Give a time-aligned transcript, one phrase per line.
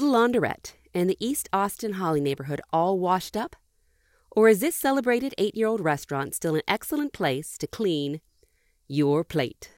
[0.00, 3.54] little laundrette and the East Austin Holly neighborhood all washed up?
[4.30, 8.22] Or is this celebrated eight year old restaurant still an excellent place to clean
[8.88, 9.72] your plate?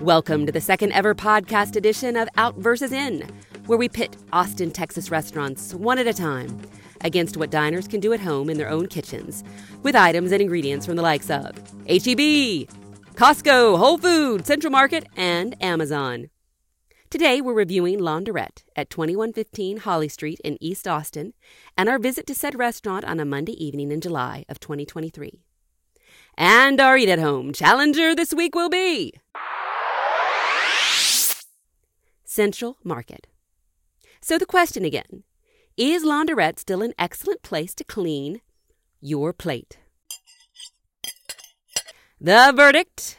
[0.00, 3.28] Welcome to the second ever podcast edition of Out versus In,
[3.66, 6.60] where we pit Austin, Texas restaurants one at a time
[7.02, 9.44] against what diners can do at home in their own kitchens
[9.84, 11.56] with items and ingredients from the likes of
[11.86, 12.66] HEB,
[13.14, 16.31] Costco, Whole Foods, Central Market, and Amazon.
[17.12, 21.34] Today, we're reviewing Laundrette at 2115 Holly Street in East Austin
[21.76, 25.42] and our visit to said restaurant on a Monday evening in July of 2023.
[26.38, 29.12] And our Eat at Home challenger this week will be
[32.24, 33.26] Central Market.
[34.22, 35.24] So, the question again
[35.76, 38.40] is Laundrette still an excellent place to clean
[39.02, 39.76] your plate?
[42.18, 43.18] The verdict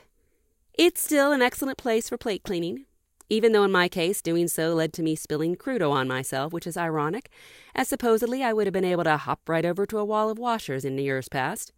[0.76, 2.88] it's still an excellent place for plate cleaning
[3.34, 6.68] even though in my case doing so led to me spilling crudo on myself, which
[6.68, 7.32] is ironic,
[7.74, 10.38] as supposedly I would have been able to hop right over to a wall of
[10.38, 11.74] washers in years past.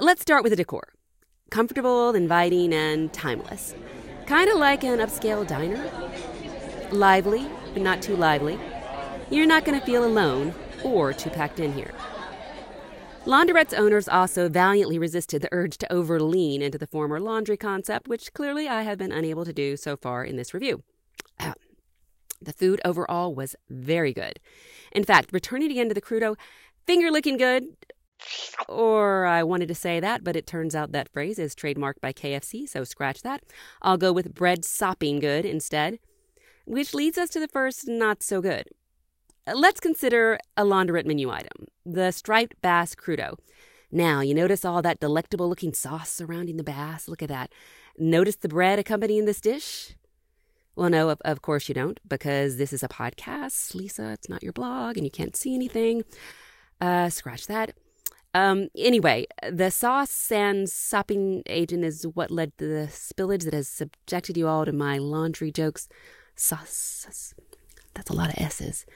[0.00, 0.94] Let's start with the decor
[1.50, 3.74] comfortable, inviting, and timeless.
[4.26, 5.88] Kind of like an upscale diner.
[6.90, 8.58] Lively, but not too lively.
[9.30, 11.92] You're not going to feel alone or too packed in here.
[13.26, 18.06] Laundrette's owners also valiantly resisted the urge to over lean into the former laundry concept,
[18.06, 20.82] which clearly I have been unable to do so far in this review.
[22.42, 24.40] The food overall was very good.
[24.92, 26.36] In fact, returning again to the crudo,
[26.86, 27.64] finger licking good,
[28.68, 32.12] or I wanted to say that, but it turns out that phrase is trademarked by
[32.12, 33.42] KFC, so scratch that.
[33.80, 35.98] I'll go with bread sopping good instead.
[36.66, 38.68] Which leads us to the first not so good.
[39.52, 43.36] Let's consider a laundrette menu item the striped bass crudo.
[43.92, 47.08] Now, you notice all that delectable looking sauce surrounding the bass?
[47.08, 47.52] Look at that.
[47.98, 49.96] Notice the bread accompanying this dish?
[50.74, 54.12] Well, no, of, of course you don't, because this is a podcast, Lisa.
[54.12, 56.04] It's not your blog, and you can't see anything.
[56.80, 57.74] Uh, scratch that.
[58.32, 63.68] Um, anyway, the sauce and sopping agent is what led to the spillage that has
[63.68, 65.86] subjected you all to my laundry jokes.
[66.34, 67.34] Sauce.
[67.92, 68.86] That's a lot of S's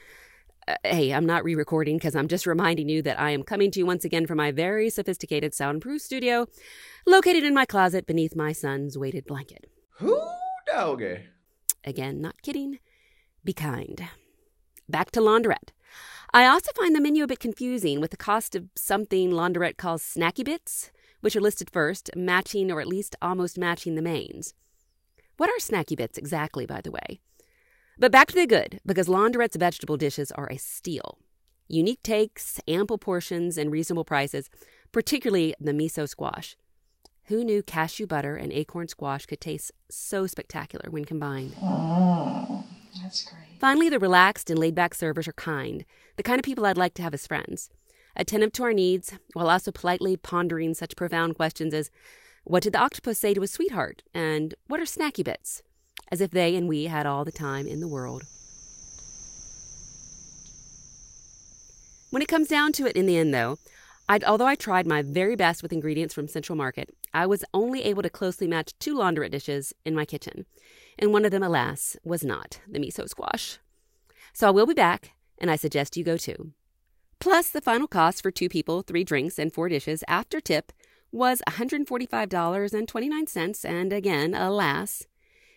[0.83, 3.79] hey, I'm not re recording because I'm just reminding you that I am coming to
[3.79, 6.47] you once again from my very sophisticated soundproof studio
[7.05, 9.69] located in my closet beneath my son's weighted blanket.
[9.97, 10.19] Who
[10.65, 11.25] doggy?
[11.83, 12.79] Again, not kidding.
[13.43, 14.07] Be kind.
[14.87, 15.71] Back to Laundrette.
[16.33, 20.03] I also find the menu a bit confusing with the cost of something Laundrette calls
[20.03, 20.91] snacky bits,
[21.21, 24.53] which are listed first, matching or at least almost matching the mains.
[25.37, 27.21] What are snacky bits exactly, by the way?
[27.99, 31.17] But back to the good, because Laundrette's vegetable dishes are a steal.
[31.67, 34.49] Unique takes, ample portions, and reasonable prices,
[34.93, 36.55] particularly the miso squash.
[37.25, 41.55] Who knew cashew butter and acorn squash could taste so spectacular when combined?
[41.55, 42.63] Mm,
[43.03, 43.59] that's great.
[43.59, 45.83] Finally, the relaxed and laid back servers are kind,
[46.15, 47.69] the kind of people I'd like to have as friends.
[48.15, 51.91] Attentive to our needs, while also politely pondering such profound questions as
[52.45, 54.03] What did the octopus say to his sweetheart?
[54.13, 55.61] And what are snacky bits?
[56.11, 58.23] As if they and we had all the time in the world.
[62.09, 63.57] When it comes down to it in the end, though,
[64.07, 67.83] I'd, although I tried my very best with ingredients from Central Market, I was only
[67.83, 70.47] able to closely match two laundrette dishes in my kitchen,
[70.97, 73.59] and one of them, alas, was not the miso squash.
[74.33, 76.53] So I will be back, and I suggest you go too.
[77.19, 80.71] Plus, the final cost for two people, three drinks, and four dishes after tip
[81.11, 85.05] was $145.29, and again, alas,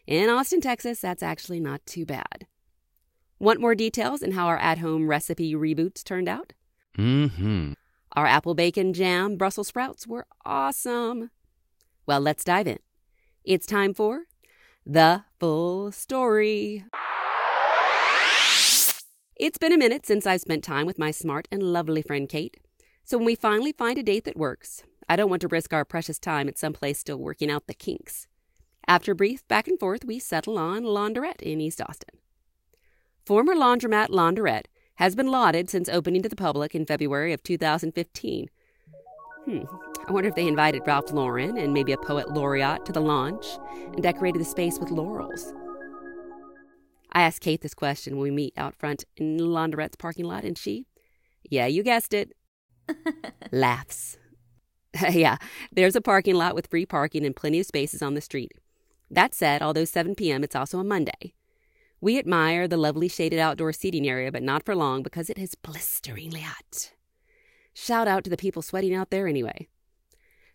[0.07, 2.47] in Austin, Texas, that's actually not too bad.
[3.39, 6.53] Want more details on how our at home recipe reboots turned out?
[6.97, 7.73] Mm-hmm.
[8.13, 11.31] Our apple bacon jam Brussels sprouts were awesome.
[12.07, 12.79] Well, let's dive in.
[13.45, 14.25] It's time for
[14.85, 16.85] the full story.
[19.37, 22.59] It's been a minute since I've spent time with my smart and lovely friend Kate.
[23.05, 25.85] So when we finally find a date that works, I don't want to risk our
[25.85, 28.29] precious time at some place still working out the kinks.
[28.93, 32.19] After a brief back and forth, we settle on Laundrette in East Austin.
[33.25, 34.67] Former laundromat Laundrette
[34.97, 38.51] has been lauded since opening to the public in February of 2015.
[39.47, 39.61] Hmm,
[40.07, 43.47] I wonder if they invited Ralph Lauren and maybe a poet laureate to the launch
[43.95, 45.55] and decorated the space with laurels.
[47.15, 50.59] I asked Kate this question when we meet out front in Laundrette's parking lot, and
[50.59, 50.85] she,
[51.49, 52.35] yeah, you guessed it,
[53.53, 54.19] laughs.
[55.13, 55.39] yeah,
[55.73, 58.53] there's a parking lot with free parking and plenty of spaces on the street.
[59.13, 61.35] That said, although 7 p.m., it's also a Monday.
[62.01, 65.55] We admire the lovely shaded outdoor seating area, but not for long because it is
[65.55, 66.93] blisteringly hot.
[67.75, 69.69] Shout out to the people sweating out there anyway.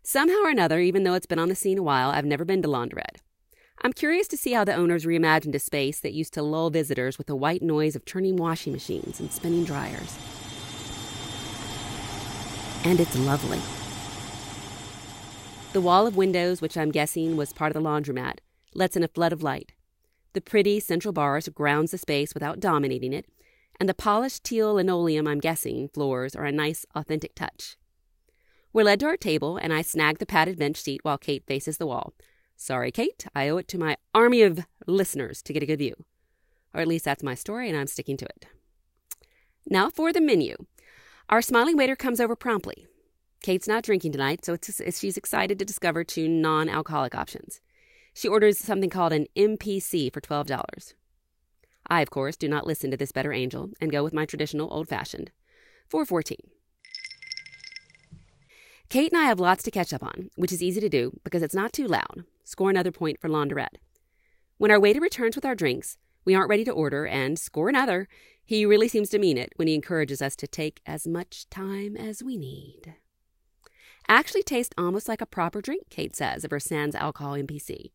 [0.01, 2.63] Somehow or another, even though it's been on the scene a while, I've never been
[2.63, 3.21] to Laundrette.
[3.83, 7.19] I'm curious to see how the owners reimagined a space that used to lull visitors
[7.19, 10.17] with the white noise of turning washing machines and spinning dryers.
[12.83, 13.61] And it's lovely.
[15.73, 18.39] The wall of windows, which I'm guessing was part of the laundromat,
[18.73, 19.73] lets in a flood of light.
[20.33, 23.25] The pretty central bars grounds the space without dominating it,
[23.79, 27.77] and the polished teal linoleum, I'm guessing, floors are a nice, authentic touch.
[28.73, 31.77] We're led to our table, and I snag the padded bench seat while Kate faces
[31.77, 32.13] the wall,
[32.59, 35.93] Sorry, Kate, I owe it to my army of listeners to get a good view.
[36.73, 38.47] Or at least that's my story, and I'm sticking to it.
[39.69, 40.55] Now for the menu.
[41.29, 42.87] Our smiling waiter comes over promptly.
[43.43, 47.61] Kate's not drinking tonight, so she's excited to discover two non alcoholic options.
[48.17, 50.95] She orders something called an MPC for $12.
[51.85, 54.73] I, of course, do not listen to this better angel and go with my traditional
[54.73, 55.29] old fashioned.
[55.87, 56.37] 414.
[58.89, 61.43] Kate and I have lots to catch up on, which is easy to do because
[61.43, 62.23] it's not too loud.
[62.43, 63.77] Score another point for Laundrette.
[64.57, 68.07] When our waiter returns with our drinks, we aren't ready to order, and score another.
[68.43, 71.95] He really seems to mean it when he encourages us to take as much time
[71.95, 72.95] as we need.
[74.09, 77.91] Actually tastes almost like a proper drink, Kate says of her Sans Alcohol MPC,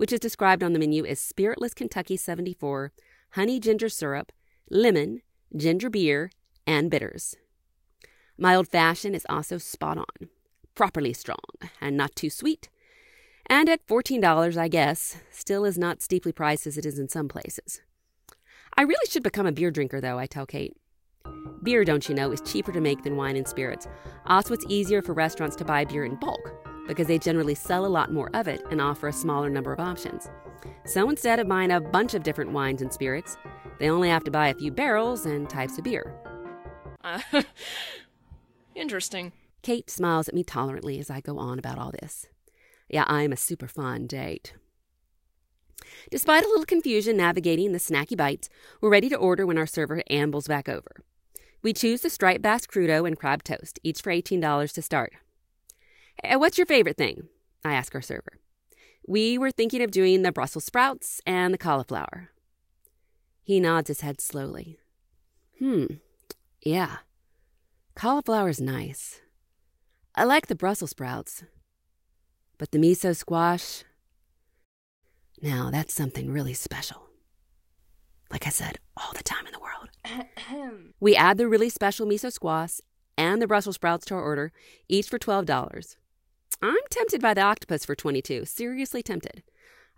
[0.00, 2.90] which is described on the menu as Spiritless Kentucky 74,
[3.32, 4.32] honey ginger syrup,
[4.70, 5.20] lemon,
[5.54, 6.30] ginger beer,
[6.66, 7.36] and bitters.
[8.38, 10.30] My old fashioned is also spot on,
[10.74, 11.36] properly strong,
[11.82, 12.70] and not too sweet.
[13.44, 17.28] And at $14, I guess, still is not steeply priced as it is in some
[17.28, 17.82] places.
[18.78, 20.74] I really should become a beer drinker, though, I tell Kate.
[21.62, 23.86] Beer, don't you know, is cheaper to make than wine and spirits.
[24.24, 26.59] Also, it's easier for restaurants to buy beer in bulk
[26.90, 29.80] because they generally sell a lot more of it and offer a smaller number of
[29.80, 30.28] options.
[30.84, 33.36] So instead of buying a bunch of different wines and spirits,
[33.78, 36.14] they only have to buy a few barrels and types of beer.
[37.02, 37.20] Uh,
[38.74, 39.32] Interesting.
[39.62, 42.26] Kate smiles at me tolerantly as I go on about all this.
[42.88, 44.54] Yeah, I'm a super fun date.
[46.10, 48.48] Despite a little confusion navigating the snacky bites,
[48.80, 51.02] we're ready to order when our server ambles back over.
[51.62, 55.12] We choose the striped bass crudo and crab toast, each for $18 to start.
[56.22, 57.28] Hey, what's your favorite thing?
[57.64, 58.38] I ask our server.
[59.06, 62.30] We were thinking of doing the Brussels sprouts and the cauliflower.
[63.42, 64.78] He nods his head slowly.
[65.58, 65.86] Hmm,
[66.62, 66.98] yeah.
[67.94, 69.20] Cauliflower's nice.
[70.14, 71.44] I like the Brussels sprouts.
[72.58, 73.84] But the miso squash,
[75.42, 77.08] now that's something really special.
[78.30, 80.84] Like I said, all the time in the world.
[81.00, 82.80] we add the really special miso squash
[83.16, 84.52] and the Brussels sprouts to our order,
[84.88, 85.96] each for $12.
[86.62, 88.44] I'm tempted by the octopus for 22.
[88.44, 89.42] Seriously tempted.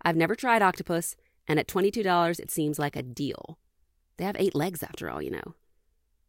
[0.01, 1.15] I've never tried octopus,
[1.47, 3.57] and at $22 it seems like a deal.
[4.17, 5.55] They have eight legs after all, you know.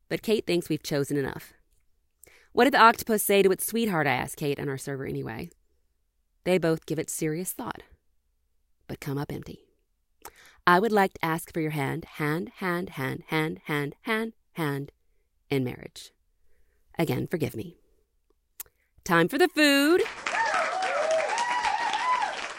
[0.08, 1.52] But Kate thinks we've chosen enough.
[2.52, 4.06] What did the octopus say to its sweetheart?
[4.06, 5.50] I asked Kate and our server anyway.
[6.44, 7.82] They both give it serious thought,
[8.86, 9.60] but come up empty.
[10.66, 14.92] I would like to ask for your hand, hand, hand, hand, hand, hand, hand, hand
[15.50, 16.12] in marriage.
[16.98, 17.76] Again, forgive me.
[19.04, 20.00] Time for the food.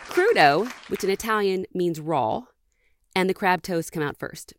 [0.10, 2.44] Crudo, which in Italian means raw,
[3.16, 4.54] and the crab toast come out first.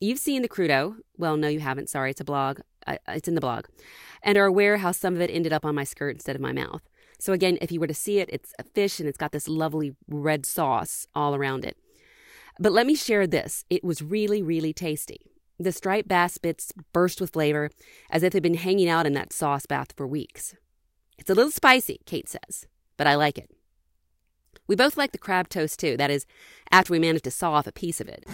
[0.00, 0.96] You've seen the crudo.
[1.16, 1.90] Well, no, you haven't.
[1.90, 2.58] Sorry, it's a blog.
[3.06, 3.66] It's in the blog.
[4.20, 6.52] And are aware how some of it ended up on my skirt instead of my
[6.52, 6.82] mouth.
[7.20, 9.46] So, again, if you were to see it, it's a fish and it's got this
[9.46, 11.76] lovely red sauce all around it.
[12.58, 15.20] But let me share this it was really, really tasty.
[15.56, 17.70] The striped bass bits burst with flavor
[18.10, 20.56] as if they'd been hanging out in that sauce bath for weeks.
[21.18, 23.50] It's a little spicy, Kate says, but I like it.
[24.66, 26.26] We both like the crab toast too, that is,
[26.70, 28.24] after we managed to saw off a piece of it.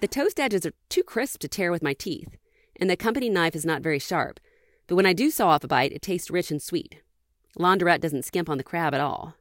[0.00, 2.36] The toast edges are too crisp to tear with my teeth,
[2.76, 4.38] and the company knife is not very sharp,
[4.86, 7.02] but when I do saw off a bite, it tastes rich and sweet.
[7.58, 9.34] Laundrette doesn't skimp on the crab at all.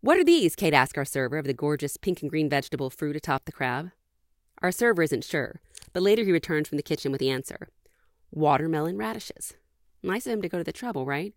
[0.00, 0.54] What are these?
[0.54, 3.90] Kate asked our server of the gorgeous pink and green vegetable fruit atop the crab.
[4.62, 5.60] Our server isn't sure,
[5.92, 7.68] but later he returns from the kitchen with the answer
[8.30, 9.54] watermelon radishes.
[10.02, 11.34] Nice of him to go to the trouble, right?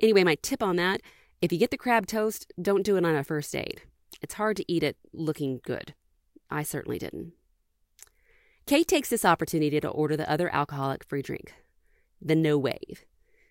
[0.00, 1.00] Anyway, my tip on that
[1.42, 3.82] if you get the crab toast, don't do it on a first date.
[4.22, 5.94] It's hard to eat it looking good.
[6.50, 7.32] I certainly didn't.
[8.66, 11.54] Kate takes this opportunity to order the other alcoholic free drink,
[12.20, 13.04] the No Wave.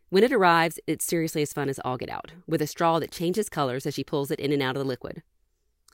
[0.10, 3.12] When it arrives, it's seriously as fun as all get out, with a straw that
[3.12, 5.22] changes colors as she pulls it in and out of the liquid.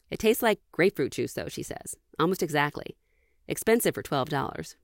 [0.09, 2.97] It tastes like grapefruit juice, though, she says, almost exactly.
[3.47, 4.75] Expensive for $12.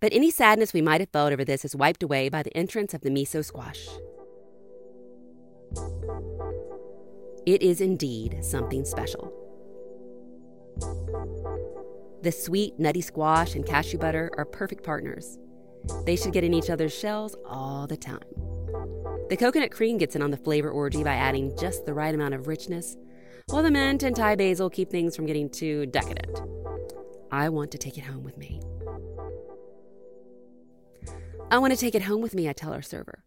[0.00, 2.94] But any sadness we might have felt over this is wiped away by the entrance
[2.94, 3.88] of the miso squash.
[7.46, 9.32] It is indeed something special.
[12.22, 15.38] The sweet, nutty squash and cashew butter are perfect partners.
[16.04, 18.18] They should get in each other's shells all the time.
[19.28, 22.34] The coconut cream gets in on the flavor orgy by adding just the right amount
[22.34, 22.96] of richness,
[23.46, 26.40] while the mint and Thai basil keep things from getting too decadent.
[27.30, 28.60] I want to take it home with me.
[31.48, 33.22] I want to take it home with me, I tell our server.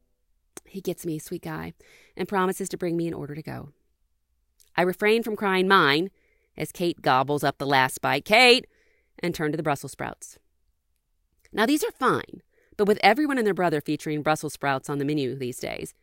[0.66, 1.74] He gets me, sweet guy,
[2.18, 3.70] and promises to bring me an order to go.
[4.76, 6.12] I refrain from crying mine
[6.58, 8.26] as Kate gobbles up the last bite.
[8.26, 8.68] Kate!
[9.20, 10.38] And turn to the Brussels sprouts.
[11.54, 12.42] Now, these are fine,
[12.76, 15.94] but with everyone and their brother featuring Brussels sprouts on the menu these days,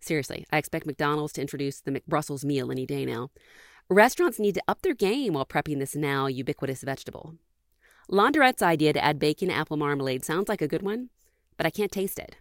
[0.00, 3.30] seriously, I expect McDonald's to introduce the McBrussels meal any day now.
[3.88, 7.36] Restaurants need to up their game while prepping this now ubiquitous vegetable.
[8.08, 11.10] Launderette's idea to add bacon apple marmalade sounds like a good one,
[11.60, 12.36] but I can't taste it.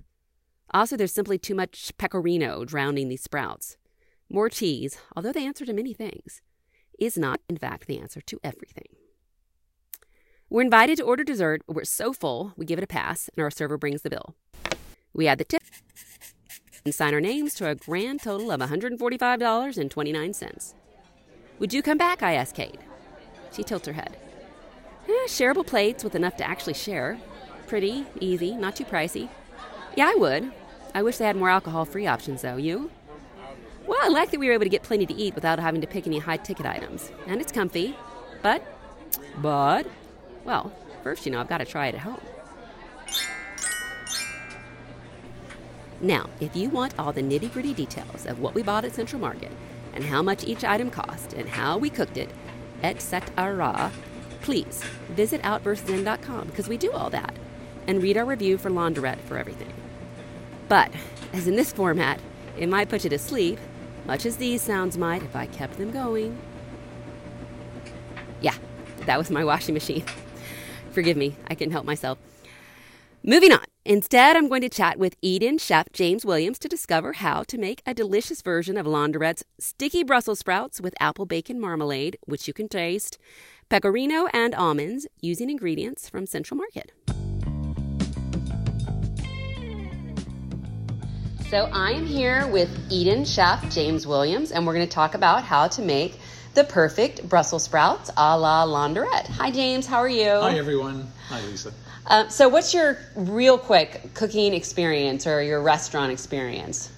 [0.74, 3.76] Also, there's simply too much pecorino drowning these sprouts.
[4.30, 6.42] More cheese, although the answer to many things,
[6.98, 8.86] is not, in fact, the answer to everything.
[10.50, 13.44] We're invited to order dessert, but we're so full, we give it a pass, and
[13.44, 14.36] our server brings the bill.
[15.14, 15.64] We add the tip
[16.86, 20.74] and sign our names to a grand total of $145.29.
[21.60, 22.24] Would you come back?
[22.24, 22.80] I ask Kate.
[23.52, 24.16] She tilts her head.
[25.10, 27.20] Eh, shareable plates with enough to actually share.
[27.70, 29.30] Pretty, easy, not too pricey.
[29.96, 30.52] Yeah, I would.
[30.96, 32.58] I wish they had more alcohol free options, though.
[32.58, 32.90] You?
[33.86, 35.86] Well, I like that we were able to get plenty to eat without having to
[35.86, 37.12] pick any high ticket items.
[37.28, 37.96] And it's comfy.
[38.42, 38.64] But,
[39.38, 39.86] but,
[40.44, 40.74] well,
[41.04, 42.20] first, you know, I've got to try it at home.
[46.02, 49.22] Now, if you want all the nitty gritty details of what we bought at Central
[49.22, 49.52] Market
[49.94, 52.32] and how much each item cost and how we cooked it,
[52.82, 53.92] etc.,
[54.42, 57.36] please visit OutVersusIn.com because we do all that
[57.89, 59.74] and read our review for Launderette for everything.
[60.67, 60.91] But,
[61.34, 62.19] as in this format,
[62.55, 63.58] it might put you to sleep,
[64.05, 66.38] much as these sounds might if I kept them going.
[68.41, 68.53] Yeah,
[69.08, 70.05] that was my washing machine.
[70.91, 72.19] Forgive me, I couldn't help myself.
[73.24, 73.65] Moving on.
[73.86, 77.81] Instead, I'm going to chat with Eden chef James Williams to discover how to make
[77.88, 82.69] a delicious version of Launderette's sticky Brussels sprouts with apple bacon marmalade, which you can
[82.69, 83.17] taste,
[83.67, 86.91] pecorino, and almonds using ingredients from Central Market.
[91.50, 95.44] So I am here with Eden chef James Williams, and we're going to talk about
[95.44, 96.20] how to make
[96.53, 99.25] the perfect Brussels sprouts a la Launderette.
[99.29, 99.88] Hi, James.
[99.88, 100.29] How are you?
[100.29, 101.12] Hi, everyone.
[101.29, 101.74] Hi, Lisa.
[102.06, 106.91] Um, so, what's your real quick cooking experience or your restaurant experience?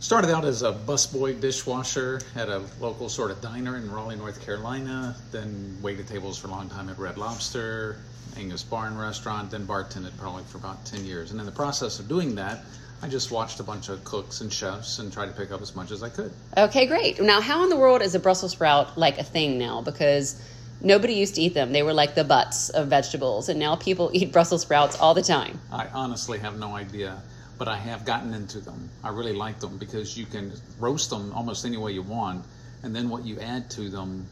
[0.00, 4.44] Started out as a busboy dishwasher at a local sort of diner in Raleigh, North
[4.44, 5.16] Carolina.
[5.32, 7.96] Then waited tables for a long time at Red Lobster,
[8.36, 9.50] Angus Barn Restaurant.
[9.50, 11.30] Then bartended probably for about ten years.
[11.30, 12.62] And in the process of doing that,
[13.02, 15.76] I just watched a bunch of cooks and chefs and tried to pick up as
[15.76, 16.32] much as I could.
[16.56, 17.20] Okay, great.
[17.20, 19.82] Now, how in the world is a Brussels sprout like a thing now?
[19.82, 20.40] Because
[20.80, 21.72] nobody used to eat them.
[21.72, 25.22] They were like the butts of vegetables, and now people eat Brussels sprouts all the
[25.22, 25.60] time.
[25.70, 27.22] I honestly have no idea,
[27.58, 28.90] but I have gotten into them.
[29.04, 32.44] I really like them because you can roast them almost any way you want,
[32.82, 34.26] and then what you add to them,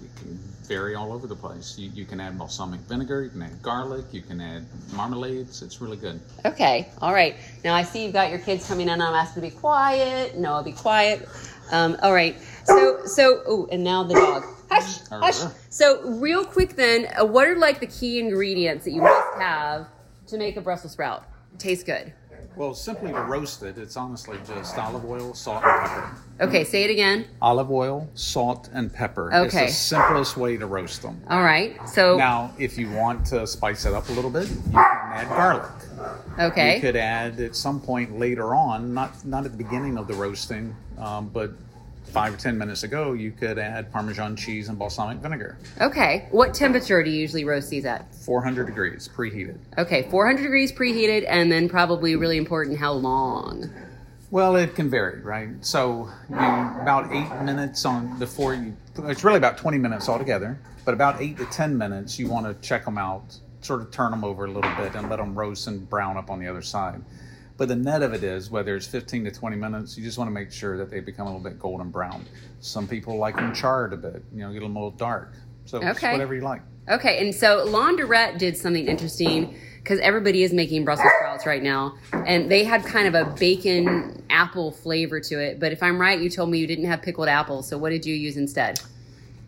[0.00, 0.38] you can
[0.70, 1.76] vary all over the place.
[1.76, 5.62] You, you can add balsamic vinegar, you can add garlic, you can add marmalades.
[5.62, 6.20] It's really good.
[6.46, 7.34] Okay, all right.
[7.64, 9.02] Now I see you've got your kids coming in.
[9.02, 10.38] I'm asking to be quiet.
[10.38, 11.28] No, I'll be quiet.
[11.72, 12.36] Um, all right.
[12.64, 14.44] So, so, oh, and now the dog.
[14.70, 15.52] Hush, hush.
[15.70, 19.88] So, real quick then, uh, what are like the key ingredients that you must have
[20.28, 21.24] to make a Brussels sprout?
[21.58, 22.12] Taste good.
[22.56, 26.16] Well, simply to roast it, it's honestly just olive oil, salt, and pepper.
[26.40, 27.26] Okay, say it again.
[27.40, 29.32] Olive oil, salt, and pepper.
[29.32, 29.64] Okay.
[29.64, 31.22] It's the simplest way to roast them.
[31.28, 31.76] All right.
[31.88, 35.28] So, Now, if you want to spice it up a little bit, you can add
[35.28, 35.70] garlic.
[36.38, 36.74] Okay.
[36.76, 40.14] You could add at some point later on, not not at the beginning of the
[40.14, 41.52] roasting, um, but
[42.10, 45.56] five or ten minutes ago, you could add Parmesan cheese and balsamic vinegar.
[45.80, 46.26] Okay.
[46.30, 48.14] What temperature do you usually roast these at?
[48.14, 49.58] 400 degrees, preheated.
[49.78, 53.70] Okay, 400 degrees preheated, and then probably really important how long.
[54.30, 55.48] Well, it can vary, right?
[55.60, 58.76] So you about eight minutes on before you.
[59.04, 62.54] It's really about 20 minutes altogether, but about eight to 10 minutes, you want to
[62.66, 65.66] check them out, sort of turn them over a little bit, and let them roast
[65.66, 67.02] and brown up on the other side.
[67.60, 70.28] But the net of it is, whether it's 15 to 20 minutes, you just want
[70.28, 72.24] to make sure that they become a little bit golden brown.
[72.60, 75.34] Some people like them charred a bit, you know, get them a little dark.
[75.66, 76.10] So Okay.
[76.10, 76.62] whatever you like.
[76.88, 81.96] Okay, and so Launderette did something interesting because everybody is making Brussels sprouts right now,
[82.26, 85.60] and they had kind of a bacon apple flavor to it.
[85.60, 88.06] But if I'm right, you told me you didn't have pickled apples, so what did
[88.06, 88.80] you use instead?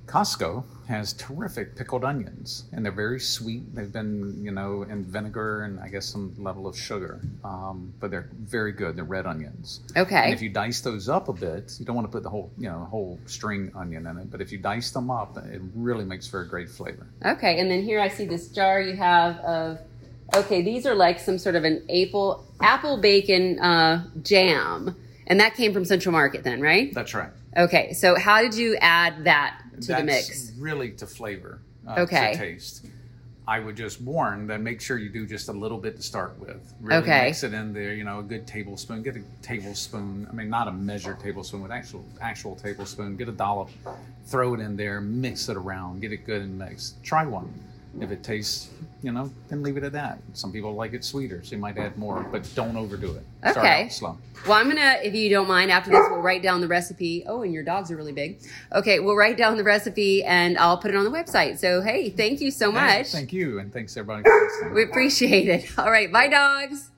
[0.07, 3.75] Costco has terrific pickled onions, and they're very sweet.
[3.75, 8.11] They've been, you know, in vinegar and I guess some level of sugar, um, but
[8.11, 8.97] they're very good.
[8.97, 9.81] They're red onions.
[9.97, 10.25] Okay.
[10.25, 12.51] And if you dice those up a bit, you don't want to put the whole,
[12.59, 16.05] you know, whole string onion in it, but if you dice them up, it really
[16.05, 17.07] makes for a great flavor.
[17.25, 19.79] Okay, and then here I see this jar you have of
[20.35, 25.55] Okay, these are like some sort of an apple apple bacon uh, jam, and that
[25.55, 26.93] came from Central Market, then, right?
[26.95, 27.31] That's right.
[27.57, 30.53] Okay, so how did you add that to That's the mix?
[30.59, 32.33] really to flavor, uh, Okay.
[32.33, 32.87] to taste.
[33.49, 36.39] I would just warn that make sure you do just a little bit to start
[36.39, 36.73] with.
[36.81, 37.25] Really Okay.
[37.25, 37.93] mix it in there.
[37.93, 39.03] You know, a good tablespoon.
[39.03, 40.29] Get a tablespoon.
[40.31, 43.17] I mean, not a measured tablespoon, but actual actual tablespoon.
[43.17, 43.71] Get a dollop.
[44.27, 45.01] Throw it in there.
[45.01, 46.01] Mix it around.
[46.01, 47.03] Get it good and mixed.
[47.03, 47.53] Try one.
[48.01, 48.71] If it tastes,
[49.03, 50.21] you know, then leave it at that.
[50.33, 53.25] Some people like it sweeter, so you might add more, but don't overdo it.
[53.51, 53.85] Start Okay.
[53.85, 54.19] out slow.
[54.47, 57.25] Well, I'm gonna, if you don't mind, after this, we'll write down the recipe.
[57.27, 58.41] Oh, and your dogs are really big.
[58.73, 61.59] Okay, we'll write down the recipe and I'll put it on the website.
[61.59, 63.09] So, hey, thank you so Hey, much.
[63.13, 64.75] thank you, and thanks everybody for listening.
[64.75, 65.79] We appreciate it.
[65.79, 66.91] All right, bye, dogs.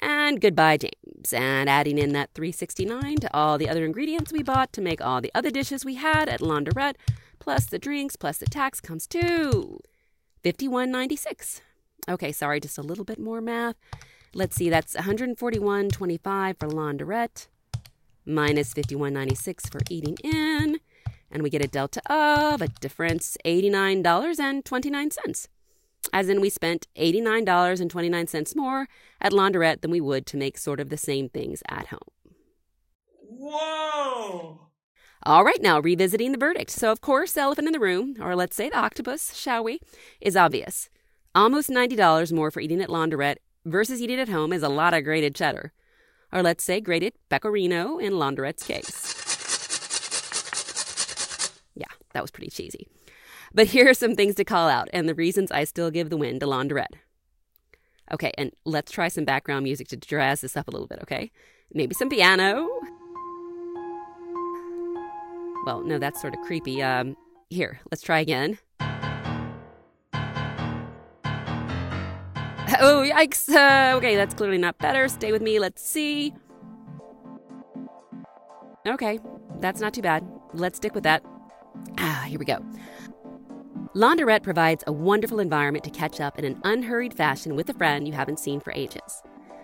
[0.00, 1.32] And goodbye, James.
[1.32, 5.20] And adding in that 369 to all the other ingredients we bought to make all
[5.20, 6.96] the other dishes we had at Laundrette,
[7.38, 9.78] plus the drinks, plus the tax comes to
[10.44, 11.60] 51.96.
[12.08, 13.76] Okay, sorry, just a little bit more math.
[14.34, 17.46] Let's see, that's 141.25 for Laundrette,
[18.26, 20.80] minus 51.96 for eating in,
[21.30, 25.48] and we get a delta of a difference $89.29
[26.12, 28.88] as in we spent $89.29 more
[29.20, 32.00] at Laundrette than we would to make sort of the same things at home.
[33.20, 34.68] Whoa!
[35.26, 36.70] All right, now revisiting the verdict.
[36.70, 39.80] So, of course, elephant in the room, or let's say the octopus, shall we,
[40.20, 40.90] is obvious.
[41.34, 45.02] Almost $90 more for eating at Laundrette versus eating at home is a lot of
[45.02, 45.72] grated cheddar.
[46.30, 49.14] Or let's say grated pecorino in Laundrette's case.
[51.74, 52.86] Yeah, that was pretty cheesy.
[53.54, 56.18] But here are some things to call out and the reasons I still give the
[56.18, 56.98] win to Laundrette.
[58.12, 61.32] Okay, and let's try some background music to jazz this up a little bit, okay?
[61.72, 62.68] Maybe some piano.
[65.64, 66.82] Well, no, that's sort of creepy.
[66.82, 67.16] Um,
[67.48, 68.58] here, let's try again.
[72.80, 73.48] Oh, yikes.
[73.48, 75.08] Uh, okay, that's clearly not better.
[75.08, 75.58] Stay with me.
[75.58, 76.34] Let's see.
[78.86, 79.18] Okay,
[79.60, 80.26] that's not too bad.
[80.52, 81.22] Let's stick with that.
[81.98, 82.58] Ah, here we go.
[83.94, 88.06] Laundrette provides a wonderful environment to catch up in an unhurried fashion with a friend
[88.06, 89.22] you haven't seen for ages.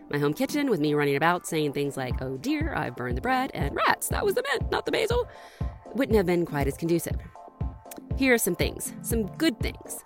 [0.09, 3.23] My home kitchen, with me running about saying things like, oh dear, I've burned the
[3.23, 5.29] bread, and rats, that was the mint, not the basil,
[5.95, 7.17] wouldn't have been quite as conducive.
[8.17, 10.05] Here are some things, some good things.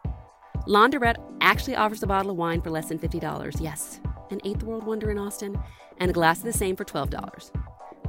[0.67, 3.61] Laundrette actually offers a bottle of wine for less than $50.
[3.61, 5.61] Yes, an eighth world wonder in Austin,
[5.99, 7.51] and a glass of the same for $12.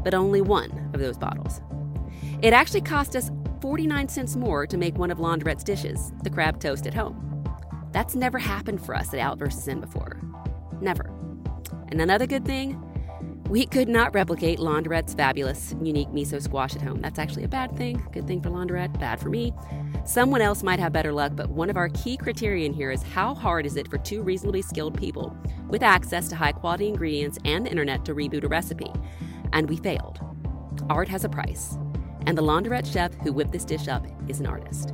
[0.04, 1.62] But only one of those bottles.
[2.42, 6.60] It actually cost us 49 cents more to make one of Laundrette's dishes, the crab
[6.60, 7.44] toast at home.
[7.92, 10.20] That's never happened for us at Out versus In before.
[10.82, 11.10] Never.
[11.90, 12.82] And another good thing,
[13.50, 17.00] we could not replicate Laundrette's fabulous, unique miso squash at home.
[17.00, 18.04] That's actually a bad thing.
[18.12, 19.54] Good thing for Laundrette, bad for me.
[20.04, 23.36] Someone else might have better luck, but one of our key criterion here is how
[23.36, 27.66] hard is it for two reasonably skilled people with access to high quality ingredients and
[27.66, 28.92] the internet to reboot a recipe?
[29.54, 30.20] And we failed.
[30.90, 31.78] Art has a price,
[32.26, 34.94] and the Laundrette chef who whipped this dish up is an artist.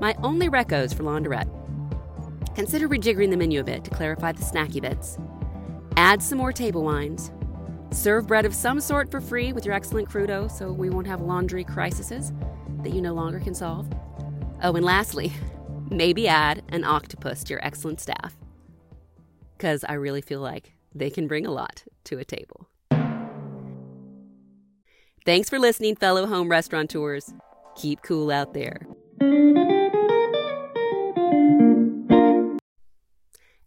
[0.00, 1.50] My only recos for Laundrette
[2.54, 5.18] consider rejiggering the menu a bit to clarify the snacky bits.
[6.02, 7.30] Add some more table wines.
[7.92, 11.20] Serve bread of some sort for free with your excellent crudo so we won't have
[11.20, 12.32] laundry crises
[12.82, 13.88] that you no longer can solve.
[14.64, 15.32] Oh, and lastly,
[15.90, 18.36] maybe add an octopus to your excellent staff.
[19.56, 22.68] Because I really feel like they can bring a lot to a table.
[25.24, 27.32] Thanks for listening, fellow home restaurateurs.
[27.76, 28.88] Keep cool out there.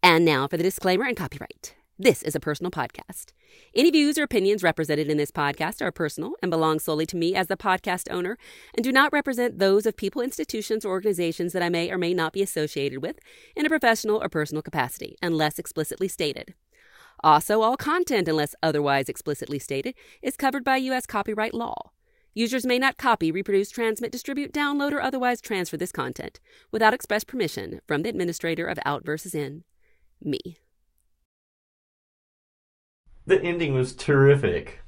[0.04, 1.76] And now for the disclaimer and copyright.
[1.98, 3.28] This is a personal podcast.
[3.74, 7.36] Any views or opinions represented in this podcast are personal and belong solely to me
[7.36, 8.38] as the podcast owner
[8.74, 12.14] and do not represent those of people, institutions, or organizations that I may or may
[12.14, 13.20] not be associated with
[13.56, 16.54] in a professional or personal capacity, unless explicitly stated.
[17.24, 21.06] Also, all content, unless otherwise explicitly stated, is covered by U.S.
[21.06, 21.92] copyright law.
[22.34, 26.42] Users may not copy, reproduce, transmit, distribute, download, or otherwise transfer this content
[26.74, 29.64] without express permission from the administrator of Out versus In,
[30.22, 30.58] me.
[33.28, 34.82] The ending was terrific.